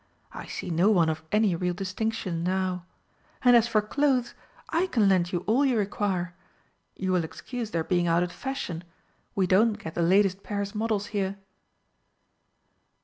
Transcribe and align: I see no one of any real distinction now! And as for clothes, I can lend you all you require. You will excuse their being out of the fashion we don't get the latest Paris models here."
I 0.33 0.47
see 0.47 0.71
no 0.71 0.89
one 0.89 1.09
of 1.09 1.21
any 1.31 1.55
real 1.55 1.75
distinction 1.75 2.43
now! 2.43 2.85
And 3.43 3.55
as 3.55 3.67
for 3.67 3.83
clothes, 3.83 4.33
I 4.71 4.87
can 4.87 5.07
lend 5.07 5.31
you 5.31 5.43
all 5.45 5.63
you 5.63 5.77
require. 5.77 6.33
You 6.95 7.11
will 7.11 7.23
excuse 7.23 7.69
their 7.69 7.83
being 7.83 8.07
out 8.07 8.23
of 8.23 8.29
the 8.29 8.35
fashion 8.35 8.83
we 9.35 9.45
don't 9.45 9.73
get 9.73 9.93
the 9.93 10.01
latest 10.01 10.41
Paris 10.41 10.73
models 10.73 11.05
here." 11.13 11.37